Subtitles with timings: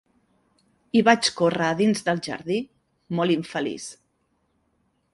[0.99, 2.59] I vaig córrer a dins del jardí,
[3.21, 3.91] molt infeliç.